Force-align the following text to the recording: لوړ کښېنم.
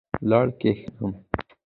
لوړ 0.29 0.47
کښېنم. 0.59 1.11